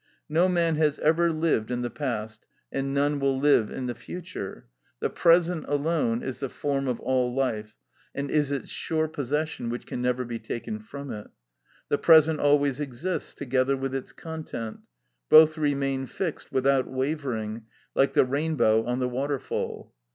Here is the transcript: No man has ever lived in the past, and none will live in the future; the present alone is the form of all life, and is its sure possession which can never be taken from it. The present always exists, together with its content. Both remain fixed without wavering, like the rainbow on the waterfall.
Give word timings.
No 0.27 0.49
man 0.49 0.77
has 0.77 0.97
ever 0.97 1.31
lived 1.31 1.69
in 1.69 1.83
the 1.83 1.91
past, 1.91 2.47
and 2.71 2.91
none 2.91 3.19
will 3.19 3.37
live 3.39 3.69
in 3.69 3.85
the 3.85 3.93
future; 3.93 4.65
the 4.99 5.11
present 5.11 5.63
alone 5.67 6.23
is 6.23 6.39
the 6.39 6.49
form 6.49 6.87
of 6.87 6.99
all 7.01 7.31
life, 7.35 7.77
and 8.15 8.31
is 8.31 8.51
its 8.51 8.67
sure 8.69 9.07
possession 9.07 9.69
which 9.69 9.85
can 9.85 10.01
never 10.01 10.25
be 10.25 10.39
taken 10.39 10.79
from 10.79 11.11
it. 11.11 11.29
The 11.89 11.99
present 11.99 12.39
always 12.39 12.79
exists, 12.79 13.35
together 13.35 13.77
with 13.77 13.93
its 13.93 14.11
content. 14.11 14.79
Both 15.29 15.55
remain 15.55 16.07
fixed 16.07 16.51
without 16.51 16.87
wavering, 16.87 17.67
like 17.95 18.13
the 18.13 18.25
rainbow 18.25 18.83
on 18.83 18.97
the 18.97 19.07
waterfall. 19.07 19.93